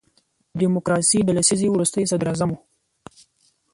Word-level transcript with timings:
د 0.03 0.03
ډیموکراسۍ 0.61 1.19
د 1.23 1.29
لسیزې 1.37 1.67
وروستی 1.71 2.09
صدر 2.11 2.27
اعظم 2.29 2.49
وو. 2.51 2.59